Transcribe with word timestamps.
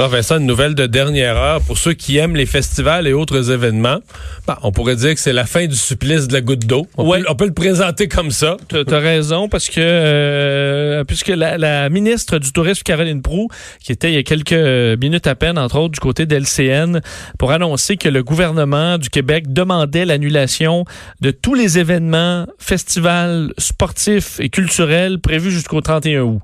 Alors 0.00 0.12
Vincent, 0.12 0.38
une 0.38 0.46
nouvelle 0.46 0.74
de 0.74 0.86
dernière 0.86 1.36
heure. 1.36 1.60
Pour 1.60 1.76
ceux 1.76 1.92
qui 1.92 2.16
aiment 2.16 2.34
les 2.34 2.46
festivals 2.46 3.06
et 3.06 3.12
autres 3.12 3.50
événements, 3.50 3.98
bah, 4.46 4.58
on 4.62 4.72
pourrait 4.72 4.96
dire 4.96 5.12
que 5.12 5.20
c'est 5.20 5.34
la 5.34 5.44
fin 5.44 5.66
du 5.66 5.76
supplice 5.76 6.26
de 6.26 6.32
la 6.32 6.40
goutte 6.40 6.64
d'eau. 6.64 6.86
On, 6.96 7.06
Ouais. 7.06 7.18
peut, 7.20 7.26
on 7.28 7.34
peut 7.34 7.44
le 7.44 7.52
présenter 7.52 8.08
comme 8.08 8.30
ça. 8.30 8.56
Tu 8.70 8.76
as 8.78 8.98
raison, 8.98 9.50
parce 9.50 9.68
que 9.68 9.74
euh, 9.78 11.04
puisque 11.04 11.28
la, 11.28 11.58
la 11.58 11.90
ministre 11.90 12.38
du 12.38 12.50
Tourisme, 12.50 12.80
Caroline 12.82 13.20
Proux, 13.20 13.48
qui 13.80 13.92
était 13.92 14.10
il 14.10 14.14
y 14.14 14.16
a 14.16 14.22
quelques 14.22 14.54
minutes 14.98 15.26
à 15.26 15.34
peine, 15.34 15.58
entre 15.58 15.78
autres, 15.78 15.92
du 15.92 16.00
côté 16.00 16.24
d'LCN, 16.24 17.02
pour 17.38 17.52
annoncer 17.52 17.98
que 17.98 18.08
le 18.08 18.22
gouvernement 18.22 18.96
du 18.96 19.10
Québec 19.10 19.52
demandait 19.52 20.06
l'annulation 20.06 20.86
de 21.20 21.30
tous 21.30 21.52
les 21.52 21.78
événements, 21.78 22.46
festivals 22.58 23.52
sportifs 23.58 24.40
et 24.40 24.48
culturels 24.48 25.20
prévus 25.20 25.50
jusqu'au 25.50 25.82
31 25.82 26.22
août. 26.22 26.40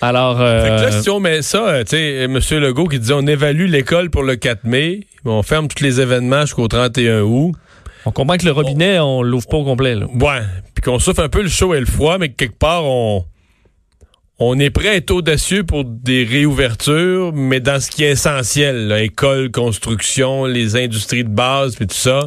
Alors, 0.00 0.40
euh, 0.40 0.62
Fait 0.62 0.68
que 0.68 0.90
là, 0.94 1.02
si 1.02 1.10
on 1.10 1.20
met 1.20 1.42
ça, 1.42 1.66
euh, 1.68 1.84
tu 1.84 1.96
sais, 1.96 2.24
M. 2.24 2.38
Legault 2.60 2.86
qui 2.86 2.98
disait 2.98 3.14
on 3.14 3.26
évalue 3.26 3.66
l'école 3.66 4.10
pour 4.10 4.22
le 4.22 4.36
4 4.36 4.64
mai, 4.64 5.00
on 5.24 5.42
ferme 5.42 5.68
tous 5.68 5.82
les 5.82 6.00
événements 6.00 6.42
jusqu'au 6.42 6.68
31 6.68 7.22
août. 7.22 7.52
on 8.04 8.12
comprend 8.12 8.36
que 8.36 8.44
le 8.44 8.52
robinet, 8.52 8.98
on 9.00 9.22
l'ouvre 9.22 9.46
pas 9.48 9.56
au 9.56 9.64
complet. 9.64 9.94
Là. 9.94 10.06
Ouais, 10.06 10.42
puis 10.74 10.82
qu'on 10.82 10.98
souffre 10.98 11.22
un 11.22 11.28
peu 11.28 11.42
le 11.42 11.48
chaud 11.48 11.74
et 11.74 11.80
le 11.80 11.86
froid, 11.86 12.18
mais 12.18 12.28
que 12.28 12.36
quelque 12.36 12.58
part, 12.58 12.84
on, 12.84 13.24
on 14.38 14.58
est 14.58 14.70
prêt 14.70 14.88
à 14.90 14.94
être 14.94 15.10
audacieux 15.10 15.64
pour 15.64 15.84
des 15.84 16.22
réouvertures, 16.24 17.32
mais 17.34 17.58
dans 17.58 17.80
ce 17.80 17.90
qui 17.90 18.04
est 18.04 18.10
essentiel, 18.10 18.86
là, 18.86 19.02
école, 19.02 19.50
construction, 19.50 20.44
les 20.44 20.76
industries 20.76 21.24
de 21.24 21.28
base, 21.28 21.74
puis 21.74 21.88
tout 21.88 21.96
ça. 21.96 22.20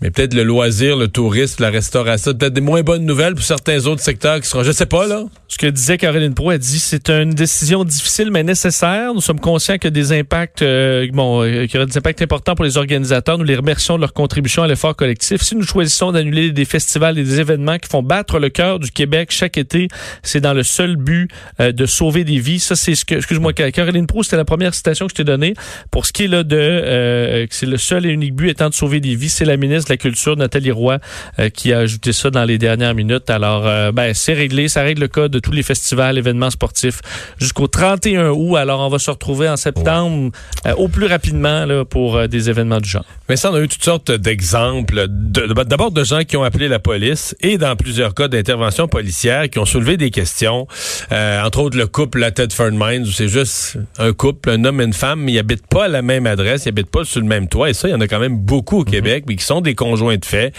Mais 0.00 0.12
peut-être 0.12 0.34
le 0.34 0.44
loisir, 0.44 0.96
le 0.96 1.08
tourisme, 1.08 1.62
la 1.62 1.70
restauration, 1.70 2.32
peut-être 2.32 2.52
des 2.52 2.60
moins 2.60 2.82
bonnes 2.82 3.04
nouvelles 3.04 3.34
pour 3.34 3.42
certains 3.42 3.84
autres 3.86 4.00
secteurs 4.00 4.40
qui 4.40 4.48
seront, 4.48 4.62
je 4.62 4.70
sais 4.70 4.86
pas, 4.86 5.08
là. 5.08 5.24
Ce 5.48 5.58
que 5.58 5.66
disait 5.66 5.96
Caroline 5.98 6.34
Pro, 6.34 6.52
elle 6.52 6.58
dit 6.58 6.78
c'est 6.78 7.10
une 7.10 7.30
décision 7.30 7.82
difficile 7.82 8.30
mais 8.30 8.44
nécessaire. 8.44 9.12
Nous 9.14 9.20
sommes 9.20 9.40
conscients 9.40 9.78
que 9.78 9.88
des 9.88 10.12
impacts, 10.12 10.62
euh, 10.62 11.08
bon, 11.12 11.42
euh, 11.42 11.66
qu'il 11.66 11.74
y 11.74 11.76
aura 11.78 11.86
des 11.86 11.96
impacts 11.96 12.22
importants 12.22 12.54
pour 12.54 12.64
les 12.64 12.76
organisateurs. 12.76 13.38
Nous 13.38 13.44
les 13.44 13.56
remercions 13.56 13.96
de 13.96 14.02
leur 14.02 14.12
contribution 14.12 14.62
à 14.62 14.68
l'effort 14.68 14.94
collectif. 14.94 15.42
Si 15.42 15.56
nous 15.56 15.64
choisissons 15.64 16.12
d'annuler 16.12 16.52
des 16.52 16.64
festivals 16.64 17.18
et 17.18 17.24
des 17.24 17.40
événements 17.40 17.78
qui 17.78 17.88
font 17.88 18.02
battre 18.02 18.38
le 18.38 18.50
cœur 18.50 18.78
du 18.78 18.90
Québec 18.90 19.30
chaque 19.32 19.58
été, 19.58 19.88
c'est 20.22 20.40
dans 20.40 20.54
le 20.54 20.62
seul 20.62 20.96
but 20.96 21.30
euh, 21.60 21.72
de 21.72 21.86
sauver 21.86 22.24
des 22.24 22.38
vies. 22.38 22.60
Ça, 22.60 22.76
c'est 22.76 22.94
ce 22.94 23.04
que, 23.04 23.16
excuse-moi, 23.16 23.52
Caroline 23.52 24.06
Pro, 24.06 24.22
c'était 24.22 24.36
la 24.36 24.44
première 24.44 24.74
citation 24.74 25.06
que 25.06 25.12
je 25.12 25.16
t'ai 25.16 25.24
donnée. 25.24 25.54
Pour 25.90 26.06
ce 26.06 26.12
qui 26.12 26.24
est 26.24 26.28
là 26.28 26.44
de, 26.44 26.56
euh, 26.56 27.46
c'est 27.50 27.66
le 27.66 27.78
seul 27.78 28.06
et 28.06 28.10
unique 28.10 28.34
but 28.34 28.50
étant 28.50 28.68
de 28.68 28.74
sauver 28.74 29.00
des 29.00 29.16
vies, 29.16 29.30
c'est 29.30 29.46
la 29.46 29.56
ministre 29.56 29.87
de 29.88 29.92
la 29.94 29.96
Culture, 29.96 30.36
Nathalie 30.36 30.70
Roy, 30.70 30.98
euh, 31.38 31.48
qui 31.48 31.72
a 31.72 31.78
ajouté 31.78 32.12
ça 32.12 32.30
dans 32.30 32.44
les 32.44 32.58
dernières 32.58 32.94
minutes. 32.94 33.30
Alors, 33.30 33.66
euh, 33.66 33.90
ben, 33.92 34.14
c'est 34.14 34.34
réglé. 34.34 34.68
Ça 34.68 34.82
règle 34.82 35.02
le 35.02 35.08
cas 35.08 35.28
de 35.28 35.38
tous 35.38 35.52
les 35.52 35.62
festivals, 35.62 36.16
événements 36.18 36.50
sportifs 36.50 37.00
jusqu'au 37.40 37.66
31 37.66 38.30
août. 38.30 38.56
Alors, 38.56 38.80
on 38.80 38.88
va 38.88 38.98
se 38.98 39.10
retrouver 39.10 39.48
en 39.48 39.56
septembre 39.56 40.30
euh, 40.66 40.74
au 40.74 40.88
plus 40.88 41.06
rapidement 41.06 41.64
là, 41.66 41.84
pour 41.84 42.16
euh, 42.16 42.26
des 42.26 42.50
événements 42.50 42.80
du 42.80 42.88
genre. 42.88 43.04
Mais 43.28 43.36
ça, 43.36 43.50
on 43.50 43.54
a 43.54 43.60
eu 43.60 43.68
toutes 43.68 43.84
sortes 43.84 44.10
d'exemples. 44.12 45.06
de- 45.08 45.46
de- 45.46 45.62
D'abord 45.64 45.90
de 45.90 46.04
gens 46.04 46.24
qui 46.24 46.36
ont 46.36 46.42
appelé 46.44 46.68
la 46.68 46.78
police 46.78 47.34
et 47.40 47.58
dans 47.58 47.74
plusieurs 47.76 48.14
cas 48.14 48.28
d'intervention 48.28 48.88
policière 48.88 49.48
qui 49.50 49.58
ont 49.58 49.64
soulevé 49.64 49.96
des 49.96 50.10
questions. 50.10 50.66
Entre 51.10 51.58
autres, 51.60 51.76
le 51.76 51.86
couple 51.86 52.18
la 52.18 52.30
Tedford 52.30 52.70
Mines 52.72 53.02
où 53.02 53.10
c'est 53.10 53.28
juste 53.28 53.76
un 53.98 54.12
couple, 54.12 54.50
un 54.50 54.64
homme 54.64 54.80
et 54.80 54.84
une 54.84 54.92
femme, 54.92 55.20
mais 55.20 55.32
ils 55.32 55.38
habitent 55.38 55.66
pas 55.66 55.84
à 55.84 55.88
la 55.88 56.02
même 56.02 56.26
adresse, 56.26 56.64
ils 56.66 56.70
habitent 56.70 56.90
pas 56.90 57.04
sur 57.04 57.20
le 57.20 57.26
même 57.26 57.48
toit. 57.48 57.70
Et 57.70 57.74
ça, 57.74 57.88
il 57.88 57.90
y 57.90 57.94
en 57.94 58.00
a 58.00 58.06
quand 58.08 58.18
même 58.18 58.38
beaucoup 58.38 58.80
au 58.80 58.84
Québec, 58.84 59.24
mais 59.28 59.36
qui 59.36 59.44
sont 59.44 59.60
des 59.60 59.74
conjoints 59.78 60.18
de 60.18 60.24
fait. 60.24 60.52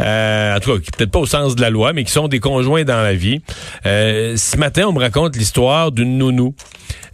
Euh, 0.00 0.56
en 0.56 0.60
tout 0.60 0.72
cas, 0.74 0.78
qui 0.84 0.90
peut-être 0.92 1.10
pas 1.10 1.18
au 1.18 1.26
sens 1.26 1.56
de 1.56 1.60
la 1.60 1.70
loi, 1.70 1.92
mais 1.92 2.04
qui 2.04 2.12
sont 2.12 2.28
des 2.28 2.40
conjoints 2.40 2.84
dans 2.84 3.02
la 3.02 3.14
vie. 3.14 3.40
Euh, 3.86 4.36
ce 4.36 4.56
matin, 4.56 4.84
on 4.86 4.92
me 4.92 5.00
raconte 5.00 5.36
l'histoire 5.36 5.90
d'une 5.90 6.18
nounou. 6.18 6.54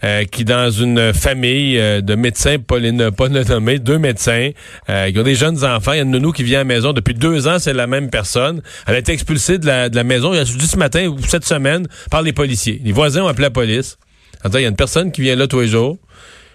euh, 0.05 0.25
qui 0.25 0.45
dans 0.45 0.71
une 0.71 1.13
famille 1.15 1.79
euh, 1.79 2.01
de 2.01 2.15
médecins, 2.15 2.59
pas 2.59 2.77
pas 3.17 3.29
nommer, 3.29 3.79
deux 3.79 3.99
médecins, 3.99 4.51
euh, 4.91 5.11
qui 5.11 5.19
ont 5.19 5.23
des 5.23 5.35
jeunes 5.35 5.65
enfants. 5.65 5.93
Il 5.93 5.97
y 5.97 6.01
a 6.01 6.03
une 6.03 6.11
nounou 6.11 6.33
qui 6.33 6.43
vient 6.43 6.59
à 6.59 6.61
la 6.61 6.65
maison 6.65 6.93
depuis 6.93 7.15
deux 7.15 7.49
ans, 7.49 7.59
c'est 7.59 7.73
la 7.73 7.87
même 7.87 8.11
personne. 8.11 8.61
Elle 8.87 8.97
a 8.97 8.99
été 8.99 9.13
expulsée 9.13 9.59
de 9.59 9.67
la, 9.67 9.89
de 9.89 9.97
la 9.97 10.05
maison, 10.05 10.33
a 10.33 10.45
dit 10.45 10.67
ce 10.67 10.77
matin 10.77 11.07
ou 11.07 11.19
cette 11.27 11.45
semaine, 11.47 11.87
par 12.11 12.23
les 12.23 12.33
policiers. 12.33 12.81
Les 12.85 12.93
voisins 12.93 13.23
ont 13.23 13.29
appelé 13.29 13.45
la 13.45 13.51
police. 13.51 13.97
Il 14.45 14.61
y 14.61 14.67
a 14.67 14.69
une 14.69 14.77
personne 14.77 15.11
qui 15.11 15.23
vient 15.23 15.37
là 15.37 15.47
tous 15.47 15.61
les 15.61 15.69
jours. 15.69 15.97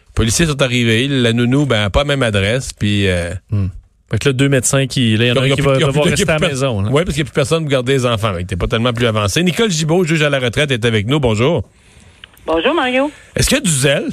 Les 0.09 0.13
policiers 0.13 0.45
sont 0.45 0.61
arrivés, 0.61 1.07
la 1.07 1.33
nounou, 1.33 1.65
ben, 1.65 1.89
pas 1.89 2.01
la 2.01 2.05
même 2.05 2.23
adresse, 2.23 2.71
puis... 2.73 3.07
Euh, 3.07 3.33
Fait 4.11 4.17
que 4.17 4.29
là, 4.29 4.33
deux 4.33 4.49
médecins 4.49 4.87
qui, 4.87 5.15
là, 5.17 5.25
il 5.25 5.27
y 5.27 5.31
en 5.31 5.35
a 5.35 5.45
un 5.45 5.49
qui 5.49 5.61
va 5.61 5.77
devoir 5.77 6.05
rester 6.05 6.29
à 6.29 6.39
la 6.39 6.47
maison. 6.47 6.81
là. 6.81 6.89
Oui, 6.91 7.03
parce 7.03 7.15
qu'il 7.15 7.23
n'y 7.23 7.29
a 7.29 7.31
plus 7.31 7.35
personne 7.35 7.63
pour 7.63 7.71
garder 7.71 7.93
les 7.93 8.05
enfants. 8.05 8.33
T'es 8.47 8.55
pas 8.55 8.67
tellement 8.67 8.91
plus 8.93 9.05
avancé. 9.05 9.43
Nicole 9.43 9.69
Gibault, 9.69 10.03
juge 10.03 10.23
à 10.23 10.29
la 10.29 10.39
retraite, 10.39 10.71
est 10.71 10.83
avec 10.85 11.05
nous. 11.05 11.19
Bonjour. 11.19 11.63
Bonjour 12.45 12.73
Mario. 12.73 13.11
Est-ce 13.35 13.47
qu'il 13.47 13.57
y 13.57 13.61
a 13.61 13.63
du 13.63 13.69
zèle? 13.69 14.09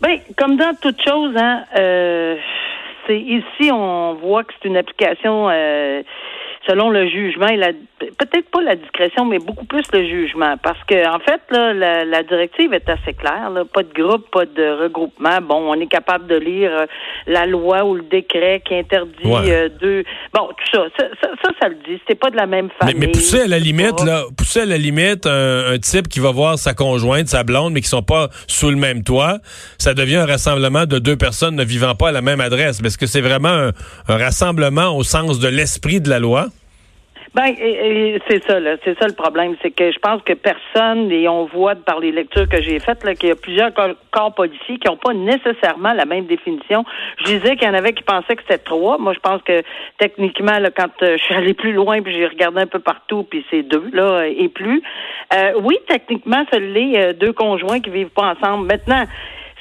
Ben, 0.00 0.18
comme 0.36 0.56
dans 0.56 0.74
toute 0.80 0.96
chose, 1.06 1.34
hein, 1.36 1.64
euh, 1.76 2.36
c'est 3.06 3.18
ici 3.18 3.70
on 3.72 4.14
voit 4.14 4.44
que 4.44 4.52
c'est 4.62 4.68
une 4.68 4.76
application 4.76 5.48
euh, 5.50 6.02
selon 6.68 6.88
le 6.90 7.08
jugement 7.08 7.48
et 7.48 7.56
la 7.56 7.72
peut-être 7.98 8.50
pas 8.50 8.60
la 8.62 8.76
discrétion, 8.76 9.24
mais 9.24 9.38
beaucoup 9.38 9.64
plus 9.64 9.82
le 9.92 10.06
jugement. 10.06 10.56
Parce 10.62 10.78
que 10.84 11.08
en 11.08 11.18
fait, 11.20 11.40
là, 11.50 11.72
la, 11.74 12.04
la 12.04 12.22
directive 12.22 12.72
est 12.72 12.88
assez 12.88 13.12
claire. 13.14 13.50
Là, 13.50 13.64
pas 13.64 13.82
de 13.82 13.92
groupe, 13.92 14.30
pas 14.30 14.44
de 14.46 14.82
regroupement. 14.82 15.40
Bon, 15.42 15.70
on 15.70 15.74
est 15.74 15.86
capable 15.86 16.26
de 16.26 16.36
lire 16.36 16.70
euh, 16.72 16.86
la 17.26 17.46
loi 17.46 17.84
ou 17.84 17.94
le 17.94 18.02
décret 18.02 18.62
qui 18.66 18.74
interdit 18.74 19.08
Ouais. 19.24 19.50
euh, 19.50 19.68
deux. 19.80 20.04
Bon, 20.32 20.48
tout 20.48 20.64
ça, 20.72 20.84
ça, 20.98 21.04
ça, 21.20 21.28
ça, 21.42 21.50
ça 21.60 21.68
le 21.68 21.74
dit. 21.76 21.98
C'était 22.00 22.14
pas 22.18 22.30
de 22.30 22.36
la 22.36 22.46
même 22.46 22.68
famille. 22.78 22.94
mais 22.98 23.08
pousser 23.08 23.40
à 23.42 23.46
la 23.46 23.58
c'est 23.58 23.64
limite, 23.64 24.04
là, 24.04 24.22
pousser 24.36 24.60
à 24.60 24.66
la 24.66 24.78
limite 24.78 25.26
un, 25.26 25.72
un 25.72 25.78
type 25.78 26.08
qui 26.08 26.20
va 26.20 26.30
voir 26.30 26.58
sa 26.58 26.74
conjointe, 26.74 27.28
sa 27.28 27.42
blonde, 27.44 27.72
mais 27.72 27.80
qui 27.80 27.88
sont 27.88 28.02
pas 28.02 28.28
sous 28.46 28.70
le 28.70 28.76
même 28.76 29.02
toit, 29.02 29.38
ça 29.78 29.94
devient 29.94 30.16
un 30.16 30.26
rassemblement 30.26 30.86
de 30.86 30.98
deux 30.98 31.16
personnes 31.16 31.56
ne 31.56 31.64
vivant 31.64 31.94
pas 31.94 32.08
à 32.08 32.12
la 32.12 32.22
même 32.22 32.40
adresse. 32.40 32.80
Mais 32.80 32.88
est-ce 32.88 32.98
que 32.98 33.06
c'est 33.06 33.20
vraiment 33.20 33.48
un, 33.48 33.72
un 34.08 34.16
rassemblement 34.16 34.96
au 34.96 35.02
sens 35.02 35.38
de 35.40 35.48
l'esprit 35.48 36.00
de 36.00 36.08
la 36.08 36.18
loi? 36.18 36.46
Ben, 37.34 37.54
c'est 38.28 38.42
ça, 38.44 38.58
là. 38.58 38.76
C'est 38.84 38.98
ça 38.98 39.06
le 39.06 39.14
problème. 39.14 39.54
C'est 39.62 39.70
que 39.70 39.90
je 39.92 39.98
pense 39.98 40.22
que 40.22 40.32
personne, 40.32 41.10
et 41.12 41.28
on 41.28 41.44
voit 41.46 41.74
par 41.74 42.00
les 42.00 42.12
lectures 42.12 42.48
que 42.48 42.60
j'ai 42.62 42.78
faites, 42.78 43.04
là, 43.04 43.14
qu'il 43.14 43.28
y 43.28 43.32
a 43.32 43.36
plusieurs 43.36 43.72
corps, 43.74 43.94
corps 44.10 44.34
policiers 44.34 44.78
qui 44.78 44.88
n'ont 44.88 44.96
pas 44.96 45.12
nécessairement 45.12 45.92
la 45.92 46.04
même 46.04 46.26
définition. 46.26 46.84
Je 47.18 47.24
disais 47.24 47.56
qu'il 47.56 47.68
y 47.68 47.70
en 47.70 47.74
avait 47.74 47.92
qui 47.92 48.02
pensaient 48.02 48.36
que 48.36 48.42
c'était 48.42 48.58
trois. 48.58 48.98
Moi, 48.98 49.12
je 49.12 49.20
pense 49.20 49.42
que 49.42 49.62
techniquement, 49.98 50.58
là, 50.58 50.70
quand 50.70 50.90
euh, 51.02 51.16
je 51.18 51.22
suis 51.22 51.34
allée 51.34 51.54
plus 51.54 51.72
loin, 51.72 52.00
puis 52.02 52.14
j'ai 52.14 52.26
regardé 52.26 52.60
un 52.60 52.66
peu 52.66 52.80
partout, 52.80 53.24
puis 53.28 53.44
c'est 53.50 53.62
deux, 53.62 53.90
là, 53.92 54.24
et 54.26 54.48
plus. 54.48 54.82
Euh, 55.34 55.52
oui, 55.62 55.76
techniquement, 55.86 56.44
ça 56.50 56.58
l'est, 56.58 56.98
euh, 56.98 57.12
deux 57.12 57.32
conjoints 57.32 57.80
qui 57.80 57.90
vivent 57.90 58.08
pas 58.08 58.34
ensemble. 58.34 58.66
Maintenant, 58.66 59.04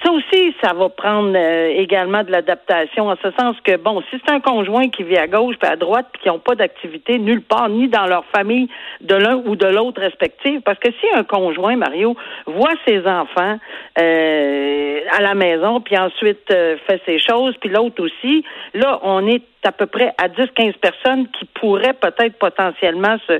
ça 0.03 0.11
aussi, 0.11 0.53
ça 0.61 0.73
va 0.73 0.89
prendre 0.89 1.33
euh, 1.35 1.69
également 1.75 2.23
de 2.23 2.31
l'adaptation, 2.31 3.09
en 3.09 3.15
ce 3.15 3.31
sens 3.31 3.55
que, 3.63 3.77
bon, 3.77 4.01
si 4.09 4.19
c'est 4.23 4.31
un 4.31 4.39
conjoint 4.39 4.89
qui 4.89 5.03
vit 5.03 5.17
à 5.17 5.27
gauche 5.27 5.55
puis 5.59 5.69
à 5.69 5.75
droite 5.75 6.07
puis 6.13 6.21
qui 6.21 6.27
n'ont 6.27 6.39
pas 6.39 6.55
d'activité 6.55 7.17
nulle 7.17 7.41
part, 7.41 7.69
ni 7.69 7.87
dans 7.87 8.05
leur 8.05 8.23
famille 8.25 8.69
de 9.01 9.15
l'un 9.15 9.37
ou 9.45 9.55
de 9.55 9.65
l'autre 9.65 10.01
respective, 10.01 10.61
parce 10.61 10.77
que 10.79 10.89
si 10.91 11.07
un 11.15 11.23
conjoint, 11.23 11.75
Mario, 11.75 12.15
voit 12.45 12.73
ses 12.87 13.07
enfants 13.07 13.57
euh, 13.99 14.99
à 15.17 15.21
la 15.21 15.33
maison, 15.33 15.81
puis 15.81 15.97
ensuite 15.97 16.51
euh, 16.51 16.77
fait 16.85 17.01
ses 17.05 17.17
choses, 17.17 17.55
puis 17.59 17.69
l'autre 17.69 18.03
aussi, 18.03 18.43
là, 18.73 18.99
on 19.03 19.25
est 19.27 19.41
à 19.65 19.71
peu 19.71 19.85
près 19.85 20.13
à 20.17 20.27
10-15 20.29 20.73
personnes 20.79 21.27
qui 21.37 21.45
pourraient 21.59 21.93
peut-être 21.93 22.37
potentiellement 22.39 23.17
se... 23.27 23.33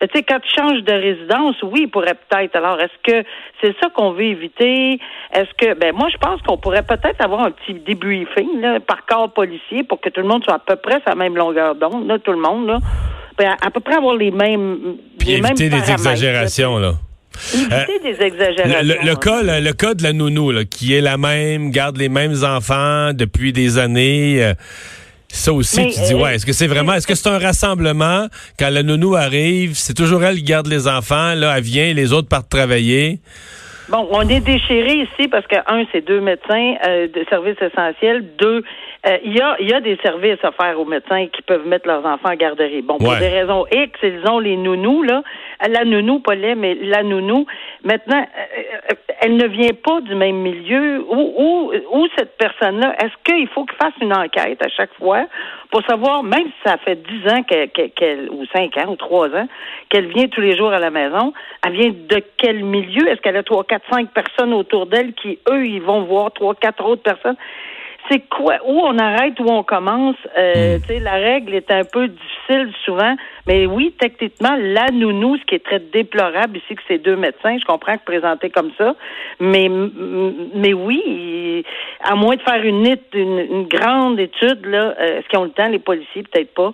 Mais 0.00 0.08
tu 0.08 0.18
sais, 0.18 0.22
quand 0.22 0.38
tu 0.40 0.48
changes 0.54 0.82
de 0.82 0.92
résidence, 0.92 1.56
oui, 1.62 1.80
il 1.82 1.88
pourrait 1.90 2.14
peut-être. 2.28 2.56
Alors, 2.56 2.80
est-ce 2.80 3.12
que 3.12 3.26
c'est 3.60 3.74
ça 3.82 3.90
qu'on 3.90 4.12
veut 4.12 4.22
éviter? 4.22 4.98
Est-ce 5.32 5.50
que... 5.58 5.74
Ben 5.74 5.94
moi, 5.94 6.08
je 6.10 6.16
pense 6.16 6.40
qu'on 6.42 6.56
pourrait 6.56 6.84
peut-être 6.84 7.20
avoir 7.22 7.42
un 7.42 7.50
petit 7.50 7.74
débriefing 7.74 8.60
là, 8.60 8.80
par 8.80 9.04
corps 9.04 9.32
policier 9.32 9.82
pour 9.84 10.00
que 10.00 10.08
tout 10.08 10.20
le 10.22 10.28
monde 10.28 10.42
soit 10.44 10.54
à 10.54 10.58
peu 10.58 10.76
près 10.76 11.00
sur 11.00 11.08
la 11.10 11.16
même 11.16 11.36
longueur 11.36 11.74
d'onde, 11.74 12.06
là, 12.06 12.18
tout 12.18 12.32
le 12.32 12.40
monde, 12.40 12.66
là. 12.66 12.78
Ben, 13.36 13.54
à, 13.60 13.70
peu 13.70 13.80
près 13.80 13.96
avoir 13.96 14.14
les 14.16 14.30
mêmes... 14.30 14.96
Puis 15.18 15.28
les 15.28 15.40
mêmes 15.42 15.52
éviter 15.58 15.68
des 15.70 15.90
exagérations, 15.90 16.78
là. 16.78 16.92
Éviter 17.52 17.98
des 18.00 18.22
exagérations. 18.22 18.78
Le, 18.80 18.88
le- 18.94 19.00
le 19.00 19.06
là. 19.06 19.16
cas, 19.16 19.42
le, 19.42 19.60
le 19.64 19.72
cas 19.72 19.94
de 19.94 20.02
la 20.04 20.12
nounou, 20.12 20.52
là, 20.52 20.64
qui 20.64 20.94
est 20.94 21.00
la 21.00 21.16
même, 21.18 21.70
garde 21.70 21.96
les 21.96 22.08
mêmes 22.08 22.36
enfants 22.44 23.12
depuis 23.12 23.52
des 23.52 23.76
années. 23.78 24.42
euh, 24.42 24.54
ça 25.34 25.52
aussi, 25.52 25.80
Mais, 25.80 25.90
tu 25.90 26.00
dis, 26.00 26.14
euh, 26.14 26.18
ouais, 26.18 26.34
est-ce 26.36 26.46
que 26.46 26.52
c'est 26.52 26.66
vraiment, 26.66 26.94
est-ce 26.94 27.06
que 27.06 27.14
c'est 27.14 27.28
un 27.28 27.38
rassemblement? 27.38 28.28
Quand 28.58 28.70
la 28.70 28.82
nounou 28.82 29.16
arrive, 29.16 29.72
c'est 29.74 29.94
toujours 29.94 30.22
elle 30.24 30.36
qui 30.36 30.44
garde 30.44 30.66
les 30.66 30.86
enfants, 30.88 31.34
là, 31.34 31.54
elle 31.56 31.62
vient, 31.62 31.92
les 31.92 32.12
autres 32.12 32.28
partent 32.28 32.48
travailler. 32.48 33.20
Bon, 33.88 34.08
on 34.12 34.22
est 34.28 34.40
déchiré 34.40 34.94
ici 34.94 35.28
parce 35.28 35.46
que, 35.46 35.56
un, 35.66 35.84
c'est 35.92 36.06
deux 36.06 36.20
médecins 36.20 36.74
euh, 36.86 37.06
de 37.08 37.24
services 37.28 37.60
essentiels. 37.60 38.24
Deux, 38.38 38.58
euh, 38.58 38.62
il 39.24 39.36
y, 39.36 39.40
a, 39.40 39.56
y 39.60 39.72
a 39.74 39.80
des 39.80 39.96
services 40.02 40.42
à 40.44 40.52
faire 40.52 40.80
aux 40.80 40.84
médecins 40.86 41.26
qui 41.26 41.42
peuvent 41.42 41.66
mettre 41.66 41.86
leurs 41.86 42.06
enfants 42.06 42.30
en 42.30 42.36
garderie. 42.36 42.80
Bon, 42.82 42.96
pour 42.98 43.08
Ouais. 43.10 43.18
des 43.18 43.28
raisons 43.28 43.66
X, 43.70 43.98
ils 44.02 44.22
ont 44.30 44.38
les 44.38 44.56
nounous, 44.56 45.02
là. 45.02 45.22
La 45.68 45.84
nounou, 45.84 46.20
pas 46.20 46.34
les, 46.34 46.54
mais 46.54 46.74
la 46.74 47.02
nounou. 47.02 47.46
Maintenant, 47.84 48.20
euh, 48.22 48.60
euh, 48.90 48.94
elle 49.20 49.36
ne 49.36 49.46
vient 49.46 49.74
pas 49.82 50.00
du 50.00 50.14
même 50.14 50.36
milieu. 50.36 51.04
Où, 51.06 51.34
où, 51.36 51.72
où 51.92 52.06
cette 52.16 52.36
personne-là, 52.38 52.94
est-ce 53.02 53.12
qu'il 53.24 53.46
faut 53.48 53.64
qu'il 53.64 53.76
fasse 53.76 53.92
une 54.00 54.12
enquête 54.14 54.62
à 54.64 54.68
chaque 54.68 54.92
fois 54.94 55.24
pour 55.70 55.82
savoir, 55.86 56.22
même 56.22 56.44
si 56.46 56.54
ça 56.68 56.76
fait 56.78 56.96
10 56.96 57.28
ans 57.32 57.42
qu'elle- 57.42 58.28
ou 58.30 58.44
5 58.54 58.76
ans 58.78 58.92
ou 58.92 58.96
3 58.96 59.28
ans, 59.28 59.48
qu'elle 59.90 60.06
vient 60.06 60.28
tous 60.28 60.40
les 60.40 60.56
jours 60.56 60.72
à 60.72 60.78
la 60.78 60.90
maison, 60.90 61.32
elle 61.66 61.72
vient 61.72 61.90
de 61.90 62.22
quel 62.38 62.64
milieu? 62.64 63.08
Est-ce 63.08 63.20
qu'elle 63.20 63.36
a 63.36 63.42
3, 63.42 63.64
4, 63.64 63.82
5 63.92 64.08
personnes 64.10 64.52
autour 64.54 64.86
d'elle 64.86 65.12
qui, 65.14 65.38
eux, 65.50 65.66
ils 65.66 65.82
vont 65.82 66.02
voir 66.04 66.32
3, 66.32 66.54
4 66.54 66.84
autres 66.86 67.02
personnes? 67.02 67.36
C'est 68.10 68.28
quoi? 68.28 68.56
Où 68.66 68.80
on 68.80 68.98
arrête, 68.98 69.38
où 69.40 69.46
on 69.48 69.62
commence? 69.62 70.16
Euh, 70.36 70.78
Tu 70.80 70.86
sais, 70.88 71.00
la 71.00 71.12
règle 71.14 71.54
est 71.54 71.70
un 71.70 71.84
peu 71.84 72.08
difficile 72.08 72.70
souvent, 72.84 73.16
mais 73.46 73.64
oui, 73.64 73.94
techniquement, 73.98 74.54
la 74.60 74.86
nounou, 74.92 75.38
ce 75.38 75.44
qui 75.44 75.54
est 75.54 75.64
très 75.64 75.78
déplorable 75.78 76.58
ici, 76.58 76.74
que 76.74 76.82
c'est 76.86 76.98
deux 76.98 77.16
médecins, 77.16 77.56
je 77.58 77.64
comprends 77.64 77.96
que 77.96 78.04
présenté 78.04 78.50
comme 78.50 78.72
ça, 78.76 78.94
mais 79.40 79.68
mais 80.54 80.74
oui, 80.74 81.64
à 82.02 82.14
moins 82.14 82.36
de 82.36 82.42
faire 82.42 82.62
une, 82.62 82.86
une, 83.14 83.38
une 83.38 83.66
grande 83.68 84.20
étude, 84.20 84.66
là, 84.66 84.94
euh, 85.00 85.18
est-ce 85.18 85.28
qu'ils 85.28 85.38
ont 85.38 85.44
le 85.44 85.50
temps, 85.50 85.68
les 85.68 85.78
policiers? 85.78 86.24
Peut-être 86.24 86.52
pas? 86.52 86.72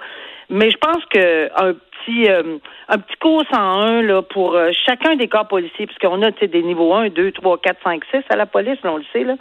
Mais 0.48 0.68
je 0.70 0.76
pense 0.78 1.04
que 1.14 1.48
un 1.62 1.74
petit 2.04 2.28
euh, 2.28 2.58
un 2.88 2.98
petit 2.98 3.16
cours 3.20 3.44
101 3.52 4.02
là, 4.02 4.22
pour 4.22 4.54
euh, 4.54 4.70
chacun 4.86 5.16
des 5.16 5.28
corps 5.28 5.46
policiers, 5.46 5.86
puisqu'on 5.86 6.22
a 6.22 6.30
des 6.30 6.62
niveaux 6.62 6.92
1, 6.94 7.10
2, 7.10 7.32
3, 7.32 7.58
4, 7.58 7.76
5, 7.84 8.02
6 8.10 8.18
à 8.30 8.36
la 8.36 8.46
police, 8.46 8.78
là, 8.82 8.92
on 8.92 8.96
le 8.96 9.04
sait, 9.12 9.24
là. 9.24 9.36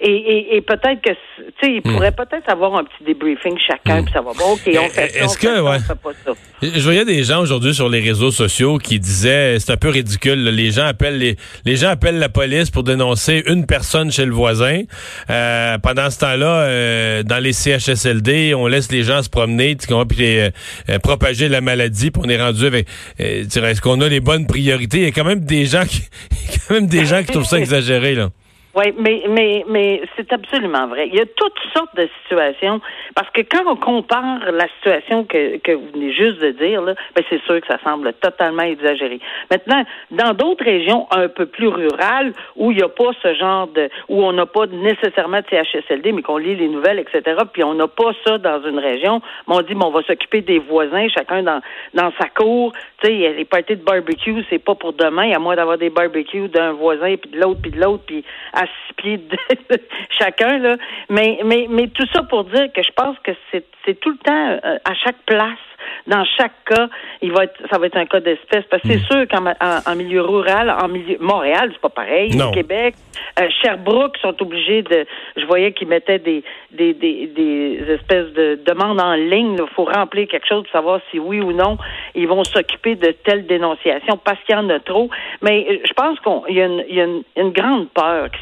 Et, 0.00 0.10
et, 0.10 0.56
et 0.56 0.60
peut-être 0.60 1.00
que 1.02 1.10
tu 1.10 1.44
sais, 1.62 1.72
ils 1.74 1.82
pourraient 1.82 2.12
peut-être 2.12 2.50
avoir 2.50 2.74
un 2.76 2.84
petit 2.84 3.04
débriefing 3.04 3.58
chacun, 3.58 4.02
puis 4.02 4.12
ça 4.12 4.20
va 4.20 4.32
bon, 4.32 4.52
OK, 4.52 4.60
on 4.66 4.88
fait 4.88 5.08
ça. 5.08 5.24
Est-ce 5.24 5.38
que, 5.38 5.46
ça, 5.46 5.62
ouais. 5.62 5.76
on 5.76 5.80
fait 5.80 6.00
pas 6.00 6.12
ça. 6.24 6.32
Je 6.62 6.82
voyais 6.82 7.04
des 7.04 7.22
gens 7.24 7.40
aujourd'hui 7.40 7.74
sur 7.74 7.88
les 7.88 8.00
réseaux 8.00 8.30
sociaux 8.30 8.78
qui 8.78 8.98
disaient 8.98 9.58
c'est 9.58 9.72
un 9.72 9.76
peu 9.76 9.90
ridicule. 9.90 10.42
là, 10.42 10.50
Les 10.50 10.70
gens 10.70 10.86
appellent 10.86 11.18
les, 11.18 11.36
les 11.64 11.76
gens 11.76 11.88
appellent 11.88 12.18
la 12.18 12.28
police 12.28 12.70
pour 12.70 12.82
dénoncer 12.84 13.42
une 13.46 13.66
personne 13.66 14.10
chez 14.10 14.24
le 14.24 14.32
voisin. 14.32 14.82
Euh, 15.30 15.78
pendant 15.78 16.10
ce 16.10 16.20
temps-là, 16.20 17.22
dans 17.22 17.42
les 17.42 17.52
CHSLD, 17.52 18.54
on 18.54 18.66
laisse 18.66 18.90
les 18.90 19.02
gens 19.02 19.22
se 19.22 19.28
promener, 19.28 19.76
puis 19.76 20.38
propager 21.02 21.48
la 21.48 21.60
maladie. 21.60 22.03
Puis 22.10 22.22
on 22.24 22.28
est 22.28 22.40
rendu 22.40 22.64
avec. 22.66 22.86
euh, 23.20 23.44
Est-ce 23.44 23.80
qu'on 23.80 24.00
a 24.00 24.08
les 24.08 24.20
bonnes 24.20 24.46
priorités? 24.46 24.98
Il 24.98 25.04
y 25.04 25.06
a 25.06 25.12
quand 25.12 25.24
même 25.24 25.40
des 25.44 25.66
gens 25.66 25.84
qui, 25.84 26.02
il 26.30 26.52
y 26.52 26.54
a 26.54 26.58
quand 26.68 26.74
même 26.74 26.86
des 26.86 27.06
gens 27.06 27.22
qui 27.22 27.32
trouvent 27.32 27.44
ça 27.46 27.58
exagéré 27.64 28.14
là. 28.14 28.30
Oui, 28.76 28.92
mais, 28.98 29.22
mais, 29.28 29.64
mais 29.68 30.02
c'est 30.16 30.32
absolument 30.32 30.88
vrai. 30.88 31.08
Il 31.08 31.14
y 31.14 31.20
a 31.20 31.26
toutes 31.26 31.58
sortes 31.72 31.94
de 31.96 32.08
situations. 32.22 32.80
Parce 33.14 33.30
que 33.30 33.42
quand 33.42 33.62
on 33.66 33.76
compare 33.76 34.50
la 34.50 34.66
situation 34.76 35.24
que, 35.24 35.58
que 35.58 35.72
vous 35.72 35.88
venez 35.92 36.12
juste 36.12 36.40
de 36.40 36.50
dire, 36.50 36.82
là, 36.82 36.94
ben 37.14 37.24
c'est 37.30 37.40
sûr 37.42 37.60
que 37.60 37.66
ça 37.68 37.78
semble 37.84 38.12
totalement 38.14 38.62
exagéré. 38.64 39.20
Maintenant, 39.50 39.84
dans 40.10 40.34
d'autres 40.34 40.64
régions 40.64 41.06
un 41.12 41.28
peu 41.28 41.46
plus 41.46 41.68
rurales, 41.68 42.32
où 42.56 42.72
il 42.72 42.78
n'y 42.78 42.82
a 42.82 42.88
pas 42.88 43.10
ce 43.22 43.34
genre 43.34 43.68
de, 43.68 43.88
où 44.08 44.24
on 44.24 44.32
n'a 44.32 44.46
pas 44.46 44.66
nécessairement 44.66 45.40
de 45.40 45.46
CHSLD, 45.50 46.12
mais 46.12 46.22
qu'on 46.22 46.38
lit 46.38 46.56
les 46.56 46.68
nouvelles, 46.68 46.98
etc., 46.98 47.22
puis 47.52 47.62
on 47.62 47.74
n'a 47.74 47.86
pas 47.86 48.12
ça 48.26 48.38
dans 48.38 48.62
une 48.64 48.78
région, 48.78 49.22
on 49.46 49.62
dit, 49.62 49.74
bon, 49.74 49.86
on 49.86 49.90
va 49.90 50.02
s'occuper 50.02 50.40
des 50.40 50.58
voisins, 50.58 51.06
chacun 51.08 51.44
dans, 51.44 51.60
dans 51.94 52.12
sa 52.20 52.28
cour. 52.28 52.72
Tu 53.02 53.06
sais, 53.06 53.34
les 53.36 53.44
parties 53.44 53.76
de 53.76 53.84
barbecue, 53.84 54.44
c'est 54.50 54.58
pas 54.58 54.74
pour 54.74 54.94
demain, 54.94 55.32
à 55.32 55.38
moins 55.38 55.54
d'avoir 55.54 55.78
des 55.78 55.90
barbecues 55.90 56.48
d'un 56.48 56.72
voisin, 56.72 57.14
puis 57.16 57.30
de 57.30 57.40
l'autre, 57.40 57.60
puis 57.62 57.70
de 57.70 57.80
l'autre, 57.80 58.02
puis 58.04 58.24
six 58.66 58.94
pieds 58.96 59.16
de 59.18 59.36
chacun, 60.18 60.58
là. 60.58 60.76
Mais, 61.10 61.40
mais, 61.44 61.66
mais 61.68 61.88
tout 61.88 62.06
ça 62.12 62.22
pour 62.22 62.44
dire 62.44 62.72
que 62.72 62.82
je 62.82 62.90
pense 62.96 63.16
que 63.20 63.32
c'est, 63.50 63.64
c'est 63.84 63.98
tout 64.00 64.10
le 64.10 64.18
temps, 64.18 64.58
euh, 64.64 64.78
à 64.84 64.94
chaque 64.94 65.18
place, 65.26 65.58
dans 66.06 66.24
chaque 66.24 66.64
cas, 66.64 66.88
il 67.20 67.32
va 67.32 67.44
être, 67.44 67.60
ça 67.70 67.78
va 67.78 67.86
être 67.86 67.96
un 67.96 68.06
cas 68.06 68.20
d'espèce. 68.20 68.64
Parce 68.70 68.82
que 68.82 68.88
c'est 68.88 69.04
sûr 69.04 69.26
qu'en 69.30 69.42
ma- 69.42 69.56
en, 69.60 69.92
en 69.92 69.96
milieu 69.96 70.22
rural, 70.22 70.70
en 70.70 70.88
milieu 70.88 71.16
Montréal, 71.20 71.70
c'est 71.72 71.80
pas 71.80 71.90
pareil. 71.90 72.34
Non. 72.36 72.52
Québec, 72.52 72.94
euh, 73.38 73.48
Sherbrooke 73.62 74.16
sont 74.18 74.34
obligés 74.42 74.82
de. 74.82 75.06
Je 75.36 75.44
voyais 75.44 75.72
qu'ils 75.72 75.88
mettaient 75.88 76.18
des, 76.18 76.42
des, 76.70 76.94
des, 76.94 77.26
des 77.26 77.84
espèces 77.90 78.32
de 78.32 78.60
demandes 78.66 79.00
en 79.00 79.14
ligne. 79.14 79.56
Il 79.58 79.74
faut 79.74 79.84
remplir 79.84 80.26
quelque 80.28 80.46
chose 80.48 80.62
pour 80.64 80.72
savoir 80.72 81.00
si 81.10 81.18
oui 81.18 81.40
ou 81.40 81.52
non 81.52 81.76
ils 82.14 82.28
vont 82.28 82.44
s'occuper 82.44 82.94
de 82.94 83.10
telle 83.24 83.46
dénonciation 83.46 84.16
parce 84.24 84.38
qu'il 84.44 84.54
y 84.54 84.58
en 84.58 84.68
a 84.70 84.78
trop. 84.80 85.10
Mais 85.42 85.66
euh, 85.68 85.78
je 85.84 85.92
pense 85.92 86.18
qu'il 86.20 86.54
y 86.56 86.62
a, 86.62 86.66
une, 86.66 86.84
il 86.88 86.94
y 86.96 87.00
a 87.00 87.04
une, 87.04 87.22
une 87.36 87.50
grande 87.50 87.88
peur 87.90 88.30
qui 88.30 88.38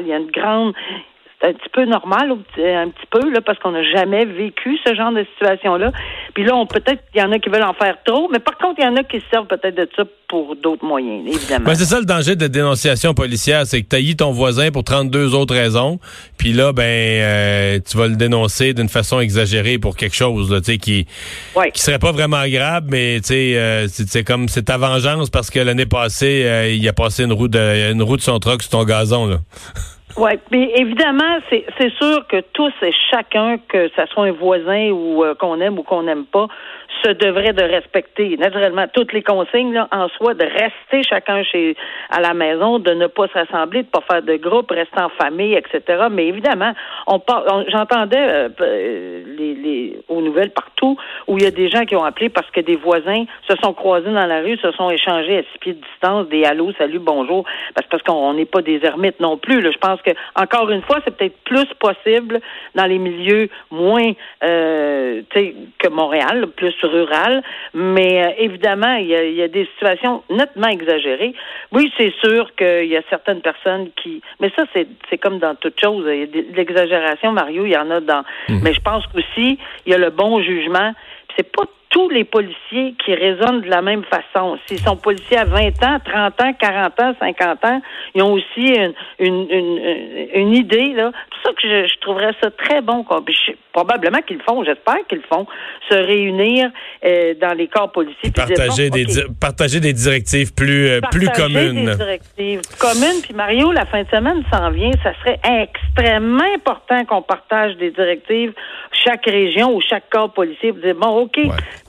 Il 0.00 0.06
y 0.06 0.12
a 0.12 0.16
une 0.16 0.30
grande 0.30 0.74
c'est 1.42 1.48
un 1.48 1.52
petit 1.54 1.68
peu 1.70 1.84
normal, 1.84 2.30
un 2.30 2.88
petit 2.88 3.06
peu, 3.10 3.30
là, 3.30 3.40
parce 3.40 3.58
qu'on 3.58 3.72
n'a 3.72 3.82
jamais 3.82 4.24
vécu 4.24 4.78
ce 4.86 4.94
genre 4.94 5.10
de 5.10 5.24
situation-là. 5.24 5.90
Puis 6.34 6.44
là, 6.44 6.54
on 6.56 6.66
peut-être 6.66 7.02
qu'il 7.12 7.20
y 7.20 7.24
en 7.24 7.30
a 7.32 7.38
qui 7.38 7.48
veulent 7.50 7.62
en 7.62 7.74
faire 7.74 7.96
trop, 8.04 8.28
mais 8.32 8.38
par 8.38 8.56
contre, 8.56 8.76
il 8.78 8.84
y 8.84 8.86
en 8.86 8.96
a 8.96 9.02
qui 9.04 9.18
se 9.18 9.24
servent 9.30 9.46
peut-être 9.46 9.74
de 9.76 9.88
ça 9.96 10.04
pour 10.28 10.56
d'autres 10.56 10.84
moyens, 10.84 11.26
évidemment. 11.26 11.66
Ben, 11.66 11.74
c'est 11.74 11.84
ça 11.84 11.98
le 11.98 12.06
danger 12.06 12.36
de 12.36 12.46
dénonciation 12.46 13.12
policière, 13.12 13.66
c'est 13.66 13.82
que 13.82 13.88
tu 13.88 13.96
haïs 13.96 14.16
ton 14.16 14.32
voisin 14.32 14.70
pour 14.70 14.82
32 14.84 15.34
autres 15.34 15.54
raisons, 15.54 15.98
puis 16.38 16.52
là, 16.54 16.72
ben, 16.72 16.82
euh, 16.84 17.78
tu 17.86 17.96
vas 17.98 18.08
le 18.08 18.16
dénoncer 18.16 18.72
d'une 18.72 18.88
façon 18.88 19.20
exagérée 19.20 19.78
pour 19.78 19.96
quelque 19.96 20.16
chose, 20.16 20.50
là, 20.50 20.60
tu 20.60 20.72
sais, 20.72 20.78
qui, 20.78 21.06
Ouais. 21.54 21.70
qui 21.70 21.82
serait 21.82 21.98
pas 21.98 22.12
vraiment 22.12 22.46
grave, 22.48 22.84
mais 22.88 23.20
tu 23.20 23.28
sais, 23.28 23.56
euh, 23.56 23.86
c'est 23.88 24.08
c'est 24.08 24.24
comme 24.24 24.48
c'est 24.48 24.62
ta 24.64 24.78
vengeance 24.78 25.28
parce 25.28 25.50
que 25.50 25.58
l'année 25.60 25.86
passée, 25.86 26.44
euh, 26.46 26.70
il 26.70 26.88
a 26.88 26.92
passé 26.94 27.24
une 27.24 27.32
roue 27.32 27.48
de 27.48 27.92
une 27.92 28.02
roue 28.02 28.16
de 28.16 28.22
son 28.22 28.38
truck 28.38 28.62
sur 28.62 28.70
ton 28.70 28.84
gazon, 28.84 29.26
là. 29.26 29.36
Oui, 30.18 30.32
mais 30.50 30.70
évidemment, 30.76 31.38
c'est 31.50 31.90
sûr 31.96 32.26
que 32.28 32.40
tous 32.52 32.72
et 32.82 32.92
chacun, 33.10 33.56
que 33.68 33.88
ça 33.96 34.06
soit 34.06 34.24
un 34.26 34.32
voisin 34.32 34.90
ou 34.90 35.24
euh, 35.24 35.34
qu'on 35.34 35.58
aime 35.60 35.78
ou 35.78 35.82
qu'on 35.82 36.02
n'aime 36.02 36.26
pas, 36.26 36.48
se 37.02 37.10
devrait 37.10 37.54
de 37.54 37.62
respecter 37.62 38.36
naturellement 38.36 38.84
toutes 38.92 39.12
les 39.14 39.22
consignes 39.22 39.72
là, 39.72 39.88
en 39.90 40.08
soi, 40.10 40.34
de 40.34 40.44
rester 40.44 41.02
chacun 41.02 41.42
chez 41.42 41.74
à 42.10 42.20
la 42.20 42.34
maison, 42.34 42.78
de 42.78 42.92
ne 42.92 43.06
pas 43.06 43.26
s'assembler, 43.32 43.84
de 43.84 43.88
pas 43.88 44.02
faire 44.08 44.22
de 44.22 44.36
groupe, 44.36 44.70
rester 44.70 45.00
en 45.00 45.08
famille, 45.08 45.54
etc. 45.54 46.04
Mais 46.10 46.26
évidemment, 46.26 46.72
on, 47.06 47.14
on- 47.26 47.64
j'entendais 47.68 48.18
euh, 48.18 48.48
euh, 48.60 49.22
les, 49.38 49.54
les 49.54 49.98
aux 50.08 50.20
nouvelles 50.20 50.50
partout 50.50 50.96
où 51.26 51.38
il 51.38 51.44
y 51.44 51.46
a 51.46 51.50
des 51.50 51.68
gens 51.70 51.84
qui 51.86 51.96
ont 51.96 52.04
appelé 52.04 52.28
parce 52.28 52.50
que 52.50 52.60
des 52.60 52.76
voisins 52.76 53.24
se 53.48 53.56
sont 53.62 53.72
croisés 53.72 54.12
dans 54.12 54.26
la 54.26 54.40
rue, 54.40 54.58
se 54.58 54.70
sont 54.72 54.90
échangés 54.90 55.38
à 55.38 55.42
six 55.52 55.58
pieds 55.60 55.72
de 55.74 55.80
distance, 55.80 56.28
des 56.28 56.44
allô, 56.44 56.70
salut, 56.76 56.98
bonjour, 56.98 57.44
parce, 57.74 57.86
parce 57.88 58.02
qu'on 58.02 58.34
n'est 58.34 58.44
pas 58.44 58.60
des 58.60 58.84
ermites 58.84 59.18
non 59.20 59.38
plus. 59.38 59.60
Là. 59.62 59.70
Je 59.72 59.78
pense 59.78 60.00
que 60.02 60.10
encore 60.34 60.70
une 60.70 60.82
fois, 60.82 60.98
c'est 61.04 61.16
peut-être 61.16 61.38
plus 61.44 61.66
possible 61.78 62.40
dans 62.74 62.86
les 62.86 62.98
milieux 62.98 63.48
moins 63.70 64.12
euh, 64.44 65.22
tu 65.30 65.38
sais, 65.38 65.54
que 65.78 65.88
Montréal, 65.88 66.48
plus 66.56 66.74
rural, 66.82 67.42
mais 67.74 68.24
euh, 68.24 68.30
évidemment, 68.38 68.94
il 68.94 69.06
y, 69.06 69.14
a, 69.14 69.24
il 69.24 69.34
y 69.34 69.42
a 69.42 69.48
des 69.48 69.66
situations 69.74 70.22
nettement 70.30 70.68
exagérées. 70.68 71.34
Oui, 71.72 71.92
c'est 71.96 72.12
sûr 72.22 72.54
qu'il 72.56 72.86
y 72.86 72.96
a 72.96 73.02
certaines 73.10 73.40
personnes 73.40 73.90
qui, 74.02 74.22
mais 74.40 74.50
ça, 74.56 74.64
c'est 74.72 74.86
c'est 75.08 75.18
comme 75.18 75.38
dans 75.38 75.54
toute 75.54 75.80
chose. 75.80 76.04
Il 76.08 76.20
y 76.20 76.22
a 76.22 76.26
de 76.26 76.56
l'exagération, 76.56 77.32
Mario, 77.32 77.64
il 77.66 77.72
y 77.72 77.76
en 77.76 77.90
a 77.90 78.00
dans. 78.00 78.24
Mais 78.48 78.72
je 78.72 78.80
pense 78.80 79.06
qu'aussi, 79.06 79.58
il 79.86 79.92
y 79.92 79.94
a 79.94 79.98
le 79.98 80.10
bon 80.10 80.42
jugement. 80.42 80.92
C'est 81.36 81.50
pas 81.50 81.64
tous 81.92 82.08
les 82.08 82.24
policiers 82.24 82.94
qui 83.04 83.14
raisonnent 83.14 83.60
de 83.60 83.68
la 83.68 83.82
même 83.82 84.02
façon. 84.04 84.58
S'ils 84.66 84.80
sont 84.80 84.96
policiers 84.96 85.36
à 85.36 85.44
20 85.44 85.66
ans, 85.84 85.98
30 86.04 86.42
ans, 86.42 86.52
40 86.58 87.00
ans, 87.00 87.14
50 87.20 87.64
ans, 87.66 87.82
ils 88.14 88.22
ont 88.22 88.32
aussi 88.32 88.66
une, 88.74 88.94
une, 89.18 89.46
une, 89.50 90.28
une 90.34 90.54
idée. 90.54 90.94
là. 90.94 91.12
C'est 91.12 91.30
pour 91.30 91.42
ça 91.44 91.52
que 91.62 91.68
je, 91.68 91.86
je 91.92 91.98
trouverais 92.00 92.32
ça 92.42 92.50
très 92.50 92.80
bon. 92.80 93.04
je- 93.28 93.52
probablement 93.74 94.18
qu'ils 94.26 94.38
le 94.38 94.42
font, 94.42 94.64
j'espère 94.64 95.06
qu'ils 95.08 95.18
le 95.18 95.24
font, 95.30 95.46
se 95.90 95.94
réunir 95.94 96.70
euh, 97.04 97.34
dans 97.40 97.52
les 97.54 97.68
corps 97.68 97.92
policiers. 97.92 98.30
Partager 98.30 98.88
bon, 98.88 98.96
des 98.96 99.04
di- 99.04 99.20
partager 99.40 99.80
des 99.80 99.92
directives 99.92 100.54
plus 100.54 100.88
euh, 100.88 101.00
plus 101.10 101.26
partager 101.26 101.54
communes. 101.54 101.84
Des 101.86 101.96
directives 101.96 102.60
communes. 102.78 103.20
Puis 103.22 103.34
Mario, 103.34 103.70
la 103.72 103.84
fin 103.86 104.02
de 104.02 104.08
semaine 104.08 104.42
s'en 104.52 104.70
vient. 104.70 104.90
Ça 105.02 105.12
serait 105.20 105.40
extrêmement 105.62 106.44
important 106.54 107.04
qu'on 107.04 107.22
partage 107.22 107.76
des 107.76 107.90
directives 107.90 108.52
chaque 108.92 109.24
région 109.26 109.74
ou 109.74 109.80
chaque 109.80 110.08
corps 110.10 110.32
policier 110.32 110.72
pour 110.72 110.82
dire 110.82 110.94
bon, 110.94 111.22
ok, 111.22 111.38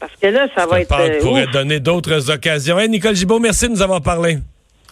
parce 0.07 0.19
que 0.22 0.27
là, 0.27 0.48
ça 0.53 0.65
va 0.65 0.81
être. 0.81 0.89
Pâques 0.89 1.00
euh, 1.12 1.22
pourrait 1.22 1.45
ouf. 1.45 1.51
donner 1.51 1.79
d'autres 1.79 2.29
occasions. 2.29 2.77
Hey, 2.77 2.89
Nicole 2.89 3.15
Gibault, 3.15 3.39
merci 3.39 3.67
de 3.67 3.72
nous 3.72 3.81
avoir 3.81 4.01
parlé. 4.01 4.33
Ça 4.33 4.39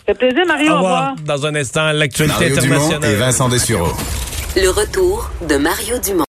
fait 0.07 0.13
plaisir, 0.15 0.45
Mario. 0.47 0.69
Au 0.69 0.73
Au 0.73 0.77
revoir. 0.77 1.09
revoir. 1.11 1.15
Dans 1.25 1.45
un 1.45 1.55
instant, 1.55 1.91
l'actualité 1.91 2.33
Mario 2.49 2.61
Dumont 2.61 2.75
internationale. 2.75 3.11
et 3.11 3.15
Vincent 3.15 3.49
Dessureau. 3.49 3.91
Le 4.55 4.69
retour 4.69 5.29
de 5.47 5.55
Mario 5.57 5.97
Dumont. 5.99 6.19